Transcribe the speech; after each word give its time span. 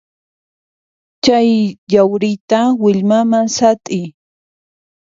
Chay 1.23 1.49
yawrita 1.93 2.59
willmaman 2.81 3.45
sat'iy. 3.57 4.05